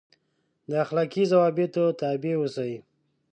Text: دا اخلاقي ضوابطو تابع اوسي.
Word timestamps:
دا 0.69 0.77
اخلاقي 0.85 1.23
ضوابطو 1.33 1.83
تابع 1.99 2.31
اوسي. 2.39 2.73